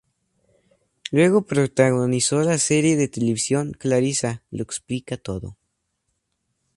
[1.11, 5.57] Luego protagonizó la serie de televisión "Clarissa lo explica todo".